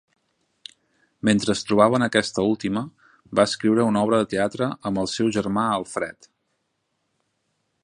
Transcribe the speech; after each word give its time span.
Mentre 1.29 1.53
es 1.57 1.61
trobava 1.67 1.99
en 1.99 2.05
aquesta 2.05 2.45
última, 2.53 2.83
va 3.41 3.45
escriure 3.51 3.87
una 3.91 4.03
obra 4.07 4.23
de 4.23 4.29
teatre 4.33 4.71
amb 4.91 5.03
el 5.05 5.13
seu 5.15 5.31
germà 5.39 5.67
Alfred. 5.77 6.31